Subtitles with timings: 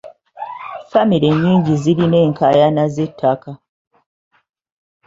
[0.89, 3.51] Famire nnyingi zirina enkaayana z'ettaka.